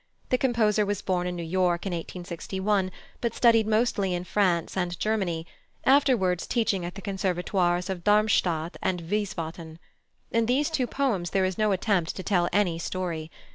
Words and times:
The 0.29 0.37
composer 0.39 0.83
was 0.83 1.03
born 1.03 1.27
in 1.27 1.35
New 1.35 1.43
York 1.43 1.85
in 1.85 1.91
1861, 1.91 2.91
but 3.21 3.35
studied 3.35 3.67
mostly 3.67 4.15
in 4.15 4.23
France 4.23 4.75
and 4.75 4.99
Germany, 4.99 5.45
afterwards 5.85 6.47
teaching 6.47 6.83
at 6.83 6.95
the 6.95 7.03
Conservatoires 7.03 7.87
of 7.87 8.03
Darmstadt 8.03 8.77
and 8.81 9.01
Wiesbaden. 9.01 9.77
In 10.31 10.47
these 10.47 10.71
two 10.71 10.87
poems 10.87 11.29
there 11.29 11.45
is 11.45 11.59
no 11.59 11.71
attempt 11.71 12.15
to 12.15 12.23
tell 12.23 12.49
any 12.51 12.79
story. 12.79 13.29